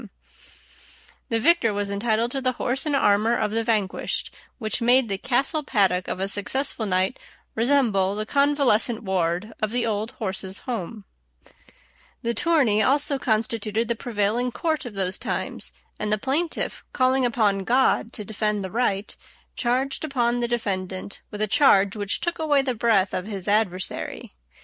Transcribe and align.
[Illustration: 0.01 0.19
A 0.25 1.13
JUDICIAL 1.13 1.13
COMBAT.] 1.13 1.29
The 1.37 1.49
victor 1.53 1.73
was 1.75 1.91
entitled 1.91 2.31
to 2.31 2.41
the 2.41 2.51
horse 2.53 2.85
and 2.87 2.95
armor 2.95 3.37
of 3.37 3.51
the 3.51 3.63
vanquished, 3.63 4.33
which 4.57 4.81
made 4.81 5.09
the 5.09 5.19
castle 5.19 5.61
paddock 5.61 6.07
of 6.07 6.19
a 6.19 6.27
successful 6.27 6.87
knight 6.87 7.19
resemble 7.53 8.15
the 8.15 8.25
convalescent 8.25 9.03
ward 9.03 9.53
of 9.61 9.69
the 9.69 9.85
Old 9.85 10.13
Horses' 10.13 10.61
Home. 10.65 11.05
This 12.23 12.33
tourney 12.33 12.81
also 12.81 13.19
constituted 13.19 13.87
the 13.87 13.95
prevailing 13.95 14.51
court 14.51 14.85
of 14.87 14.95
those 14.95 15.19
times, 15.19 15.71
and 15.99 16.11
the 16.11 16.17
plaintiff, 16.17 16.83
calling 16.93 17.23
upon 17.23 17.59
God 17.63 18.11
to 18.13 18.25
defend 18.25 18.63
the 18.63 18.71
right, 18.71 19.15
charged 19.55 20.03
upon 20.03 20.39
the 20.39 20.47
defendant 20.47 21.21
with 21.29 21.43
a 21.43 21.47
charge 21.47 21.95
which 21.95 22.19
took 22.21 22.39
away 22.39 22.63
the 22.63 22.73
breath 22.73 23.13
of 23.13 23.27
his 23.27 23.47
adversary. 23.47 24.33